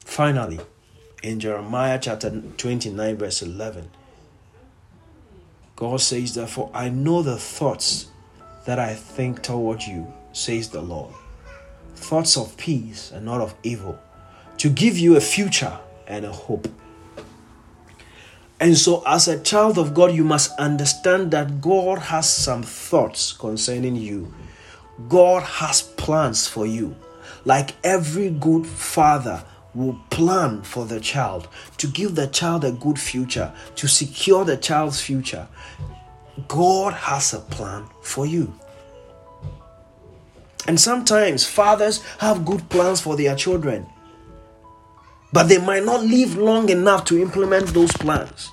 [0.05, 0.61] Finally,
[1.23, 3.91] in Jeremiah chapter 29, verse 11,
[5.77, 8.09] God says, Therefore, I know the thoughts
[8.67, 11.15] that I think toward you, says the Lord
[12.01, 13.99] thoughts of peace and not of evil,
[14.59, 16.67] to give you a future and a hope.
[18.61, 23.33] And so, as a child of God, you must understand that God has some thoughts
[23.33, 24.33] concerning you.
[25.09, 26.95] God has plans for you.
[27.47, 29.43] Like every good father
[29.75, 31.49] will plan for the child,
[31.79, 35.49] to give the child a good future, to secure the child's future.
[36.49, 38.53] God has a plan for you.
[40.67, 43.87] And sometimes fathers have good plans for their children,
[45.33, 48.51] but they might not live long enough to implement those plans.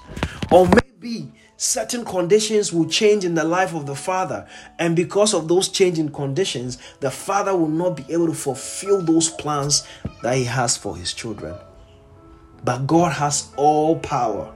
[0.52, 4.48] Or maybe certain conditions will change in the life of the father,
[4.80, 9.30] and because of those changing conditions, the father will not be able to fulfill those
[9.30, 9.88] plans
[10.22, 11.56] that he has for his children.
[12.64, 14.54] But God has all power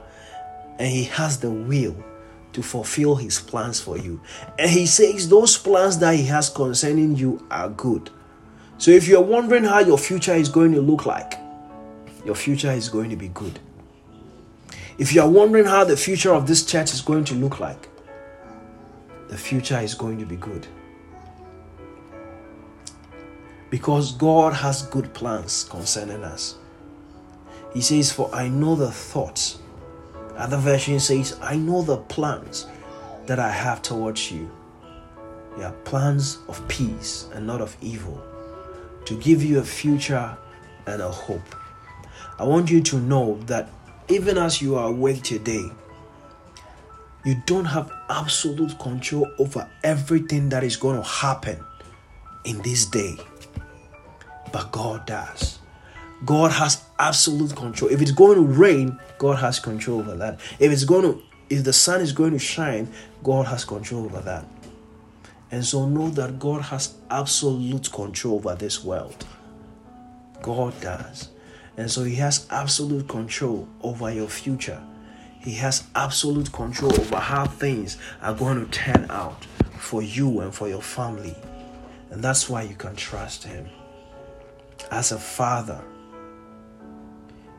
[0.78, 1.96] and he has the will
[2.52, 4.20] to fulfill his plans for you.
[4.58, 8.10] And he says those plans that he has concerning you are good.
[8.78, 11.34] So if you're wondering how your future is going to look like,
[12.24, 13.58] your future is going to be good.
[14.98, 17.88] If you are wondering how the future of this church is going to look like,
[19.28, 20.66] the future is going to be good.
[23.70, 26.56] Because God has good plans concerning us.
[27.72, 29.58] He says, For I know the thoughts
[30.36, 32.66] other version says, I know the plans
[33.26, 34.50] that I have towards you.
[35.56, 38.22] They are plans of peace and not of evil,
[39.04, 40.36] to give you a future
[40.86, 41.54] and a hope.
[42.42, 43.68] I want you to know that
[44.08, 45.64] even as you are awake today,
[47.24, 51.64] you don't have absolute control over everything that is going to happen
[52.44, 53.14] in this day,
[54.50, 55.60] but God does.
[56.24, 57.92] God has absolute control.
[57.92, 60.40] If it's going to rain, God has control over that.
[60.58, 64.18] If it's going to if the sun is going to shine, God has control over
[64.18, 64.44] that.
[65.52, 69.24] And so know that God has absolute control over this world.
[70.42, 71.28] God does.
[71.76, 74.82] And so he has absolute control over your future.
[75.40, 79.44] He has absolute control over how things are going to turn out
[79.78, 81.34] for you and for your family.
[82.10, 83.68] And that's why you can trust him.
[84.90, 85.82] As a father,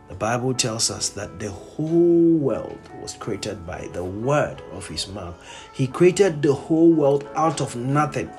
[0.10, 5.08] the Bible tells us that the whole world was created by the word of his
[5.08, 5.36] mouth.
[5.74, 8.30] He created the whole world out of nothing.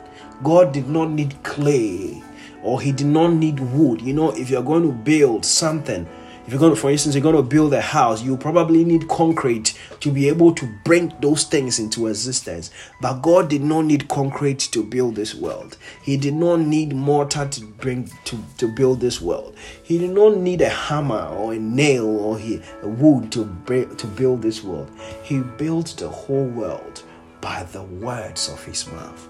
[0.43, 2.23] God did not need clay
[2.65, 4.01] or he did not need wood.
[4.01, 6.09] You know, if you're going to build something,
[6.47, 9.09] if you're going to, for instance, you're going to build a house, you probably need
[9.09, 12.71] concrete to be able to bring those things into existence.
[13.01, 15.79] But God did not need concrete to build this world.
[16.03, 19.57] He did not need mortar to bring to, to build this world.
[19.83, 24.07] He did not need a hammer or a nail or he, a wood to to
[24.07, 24.91] build this world.
[25.23, 27.03] He built the whole world
[27.41, 29.29] by the words of his mouth.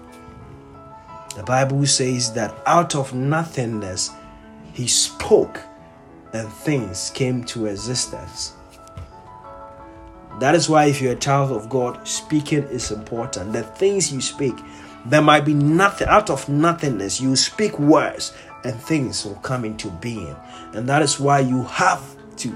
[1.35, 4.11] The Bible says that out of nothingness
[4.73, 5.59] he spoke
[6.33, 8.53] and things came to existence.
[10.39, 13.53] That is why, if you're a child of God, speaking is important.
[13.53, 14.55] The things you speak,
[15.05, 17.21] there might be nothing out of nothingness.
[17.21, 18.33] You speak words
[18.63, 20.35] and things will come into being.
[20.73, 22.03] And that is why you have
[22.37, 22.55] to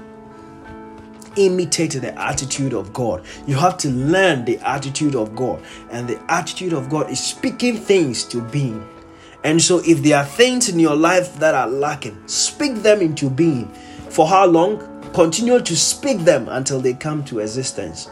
[1.36, 3.24] imitate the attitude of God.
[3.46, 5.62] You have to learn the attitude of God.
[5.90, 8.86] And the attitude of God is speaking things to being.
[9.42, 13.30] And so, if there are things in your life that are lacking, speak them into
[13.30, 13.68] being.
[14.10, 14.86] For how long?
[15.14, 18.10] Continue to speak them until they come to existence.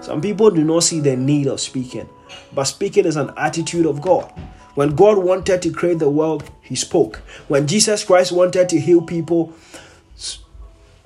[0.00, 2.08] Some people do not see the need of speaking,
[2.54, 4.32] but speaking is an attitude of God.
[4.74, 7.16] When God wanted to create the world, He spoke.
[7.48, 9.52] When Jesus Christ wanted to heal people,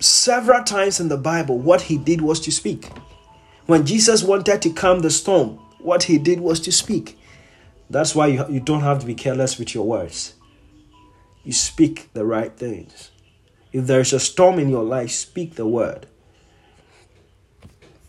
[0.03, 2.91] several times in the Bible, what He did was to speak.
[3.67, 7.19] When Jesus wanted to calm the storm, what He did was to speak.
[7.91, 10.35] That's why you, you don't have to be careless with your words.
[11.45, 13.11] You speak the right things.
[13.73, 16.07] If there is a storm in your life, speak the word.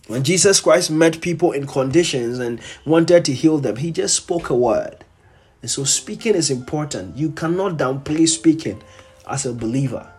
[0.07, 4.49] When Jesus Christ met people in conditions and wanted to heal them, he just spoke
[4.49, 5.05] a word.
[5.61, 7.17] And so speaking is important.
[7.17, 8.83] You cannot downplay speaking
[9.25, 10.12] as a believer.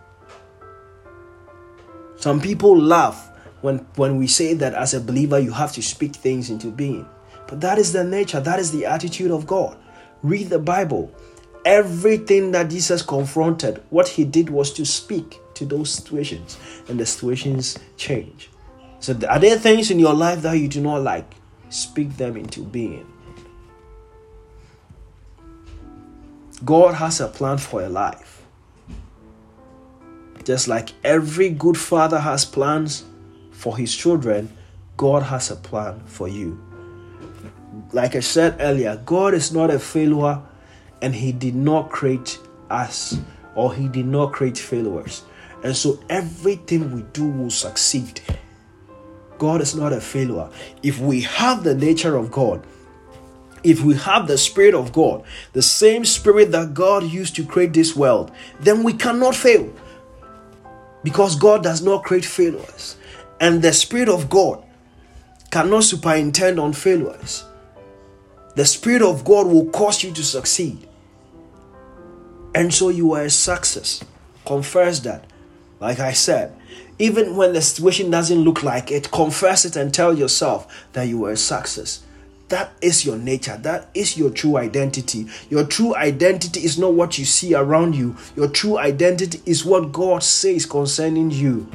[2.25, 3.29] Some people laugh
[3.61, 7.07] when, when we say that as a believer you have to speak things into being.
[7.47, 9.77] But that is the nature, that is the attitude of God.
[10.23, 11.13] Read the Bible.
[11.65, 16.57] Everything that Jesus confronted, what he did was to speak to those situations,
[16.89, 18.49] and the situations change.
[19.01, 21.31] So, are there things in your life that you do not like?
[21.69, 23.05] Speak them into being.
[26.65, 28.34] God has a plan for your life.
[30.45, 33.03] Just like every good father has plans
[33.51, 34.49] for his children,
[34.95, 36.65] God has a plan for you
[37.91, 40.41] like I said earlier, God is not a failure
[41.01, 42.39] and He did not create
[42.69, 43.17] us
[43.55, 45.23] or He did not create failures.
[45.63, 48.21] And so everything we do will succeed.
[49.37, 50.49] God is not a failure.
[50.83, 52.65] If we have the nature of God,
[53.63, 55.23] if we have the Spirit of God,
[55.53, 59.73] the same Spirit that God used to create this world, then we cannot fail.
[61.05, 62.97] Because God does not create failures.
[63.39, 64.63] And the Spirit of God
[65.51, 67.45] cannot superintend on failures.
[68.55, 70.87] The Spirit of God will cause you to succeed.
[72.55, 74.03] And so you are a success.
[74.45, 75.25] Confess that.
[75.79, 76.57] Like I said,
[76.97, 81.23] even when the situation doesn't look like it, confess it and tell yourself that you
[81.25, 82.01] are a success.
[82.49, 83.57] That is your nature.
[83.57, 85.27] That is your true identity.
[85.49, 88.15] Your true identity is not what you see around you.
[88.35, 91.67] Your true identity is what God says concerning you.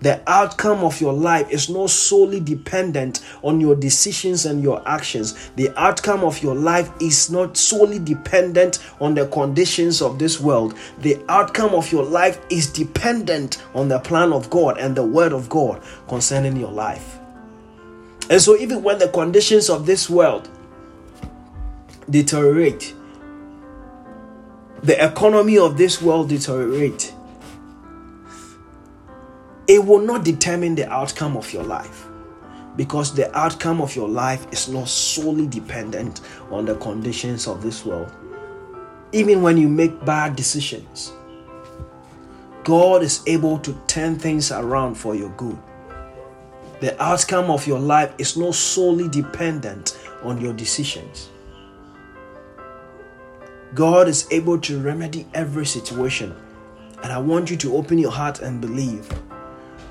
[0.00, 5.50] The outcome of your life is not solely dependent on your decisions and your actions.
[5.56, 10.76] The outcome of your life is not solely dependent on the conditions of this world.
[11.00, 15.32] The outcome of your life is dependent on the plan of God and the word
[15.32, 17.17] of God concerning your life.
[18.30, 20.48] And so, even when the conditions of this world
[22.10, 22.94] deteriorate,
[24.82, 27.14] the economy of this world deteriorate,
[29.66, 32.06] it will not determine the outcome of your life
[32.76, 36.20] because the outcome of your life is not solely dependent
[36.50, 38.12] on the conditions of this world.
[39.12, 41.12] Even when you make bad decisions,
[42.62, 45.58] God is able to turn things around for your good.
[46.80, 51.28] The outcome of your life is not solely dependent on your decisions.
[53.74, 56.34] God is able to remedy every situation.
[57.02, 59.08] And I want you to open your heart and believe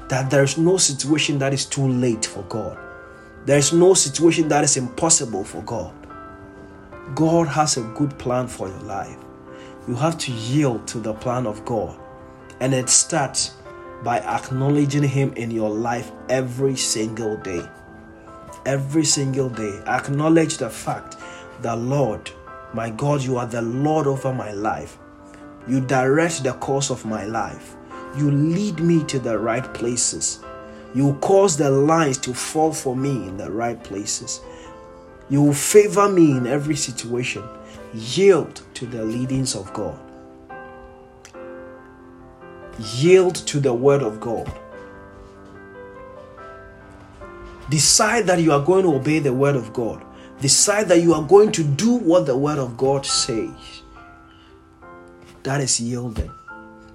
[0.09, 2.77] that there's no situation that is too late for God.
[3.45, 5.93] There's no situation that is impossible for God.
[7.15, 9.17] God has a good plan for your life.
[9.87, 11.97] You have to yield to the plan of God.
[12.59, 13.55] And it starts
[14.03, 17.67] by acknowledging Him in your life every single day.
[18.65, 19.81] Every single day.
[19.87, 21.17] Acknowledge the fact
[21.61, 22.29] that, Lord,
[22.73, 24.97] my God, you are the Lord over my life.
[25.67, 27.75] You direct the course of my life.
[28.17, 30.39] You lead me to the right places.
[30.95, 34.41] You cause the lines to fall for me in the right places.
[35.29, 37.43] You favor me in every situation.
[37.93, 39.99] Yield to the leadings of God.
[42.79, 44.51] Yield to the word of God.
[47.69, 50.03] Decide that you are going to obey the word of God.
[50.39, 53.81] Decide that you are going to do what the word of God says.
[55.43, 56.31] That is yielding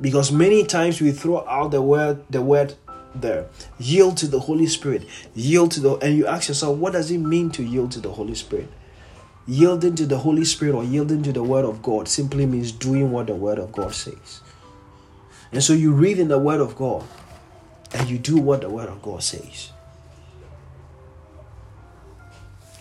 [0.03, 2.75] because many times we throw out the word the word
[3.15, 3.47] there
[3.79, 7.19] yield to the holy spirit yield to the and you ask yourself what does it
[7.19, 8.69] mean to yield to the holy spirit
[9.47, 13.11] yielding to the holy spirit or yielding to the word of god simply means doing
[13.11, 14.41] what the word of god says
[15.53, 17.05] and so you read in the word of god
[17.95, 19.71] and you do what the word of god says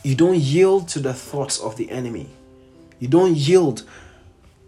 [0.03, 2.29] you don't yield to the thoughts of the enemy
[2.99, 3.83] you don't yield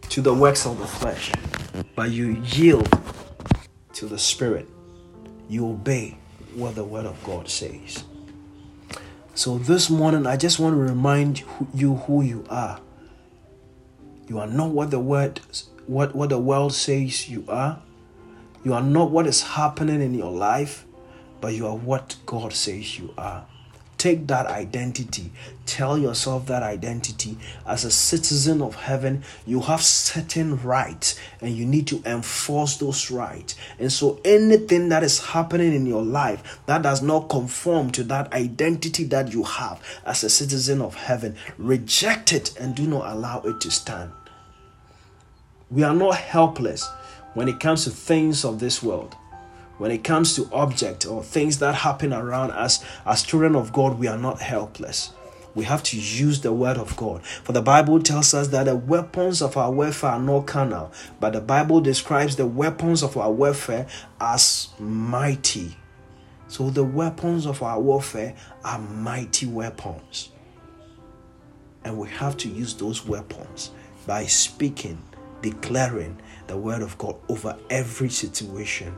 [0.09, 1.31] to the works of the flesh,
[1.95, 2.87] but you yield
[3.93, 4.67] to the Spirit,
[5.49, 6.17] you obey
[6.55, 8.03] what the Word of God says.
[9.35, 11.43] So this morning, I just want to remind
[11.73, 12.79] you who you are.
[14.27, 15.41] You are not what the word,
[15.87, 17.81] what, what the world says you are.
[18.64, 20.86] You are not what is happening in your life,
[21.41, 23.45] but you are what God says you are.
[23.97, 25.32] Take that identity.
[25.66, 27.38] Tell yourself that identity.
[27.66, 33.09] As a citizen of heaven, you have certain rights and you need to enforce those
[33.11, 33.55] rights.
[33.80, 38.34] And so, anything that is happening in your life that does not conform to that
[38.34, 43.39] identity that you have as a citizen of heaven, reject it and do not allow
[43.41, 44.11] it to stand.
[45.72, 46.89] We are not helpless
[47.34, 49.15] when it comes to things of this world
[49.77, 53.97] when it comes to object or things that happen around us as children of God,
[53.97, 55.11] we are not helpless.
[55.55, 57.23] We have to use the word of God.
[57.25, 61.34] For the Bible tells us that the weapons of our warfare are not carnal, but
[61.34, 63.88] the Bible describes the weapons of our warfare
[64.19, 65.77] as mighty.
[66.47, 70.29] So the weapons of our warfare are mighty weapons.
[71.84, 73.71] And we have to use those weapons
[74.07, 75.01] by speaking,
[75.41, 78.95] declaring the word of God over every situation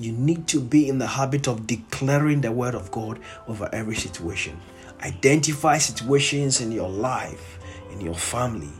[0.00, 3.96] you need to be in the habit of declaring the word of God over every
[3.96, 4.60] situation.
[5.02, 7.58] Identify situations in your life,
[7.90, 8.72] in your family,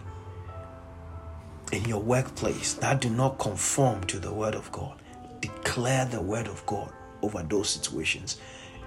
[1.73, 5.01] in your workplace that do not conform to the word of God.
[5.41, 8.41] Declare the word of God over those situations.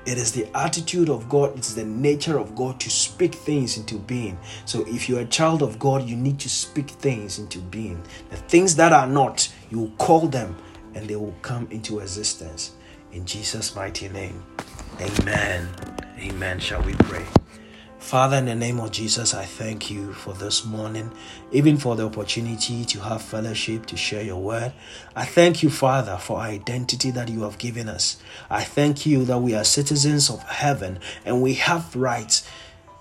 [0.05, 3.97] It is the attitude of God, it's the nature of God to speak things into
[3.97, 4.37] being.
[4.65, 8.01] So, if you're a child of God, you need to speak things into being.
[8.31, 10.55] The things that are not, you will call them
[10.95, 12.71] and they will come into existence.
[13.11, 14.43] In Jesus' mighty name.
[14.99, 15.67] Amen.
[16.19, 16.59] Amen.
[16.59, 17.25] Shall we pray?
[18.01, 21.13] Father, in the name of Jesus, I thank you for this morning,
[21.53, 24.73] even for the opportunity to have fellowship, to share your word.
[25.15, 28.17] I thank you, Father, for identity that you have given us.
[28.49, 32.45] I thank you that we are citizens of heaven and we have rights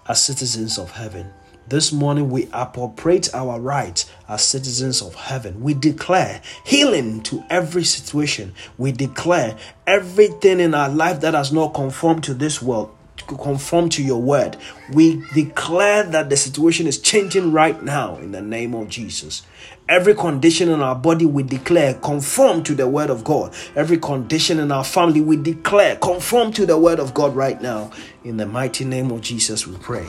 [0.06, 1.32] as citizens of heaven.
[1.66, 5.60] This morning, we appropriate our rights as citizens of heaven.
[5.60, 8.54] We declare healing to every situation.
[8.78, 9.56] We declare
[9.88, 12.94] everything in our life that has not conformed to this world
[13.26, 14.56] conform to your word.
[14.92, 19.42] We declare that the situation is changing right now in the name of Jesus.
[19.88, 23.54] Every condition in our body, we declare conform to the word of God.
[23.74, 27.90] Every condition in our family, we declare conform to the word of God right now.
[28.22, 30.06] In the mighty name of Jesus, we pray.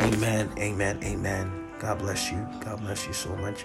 [0.00, 1.68] Amen, amen, amen.
[1.78, 2.46] God bless you.
[2.60, 3.64] God bless you so much.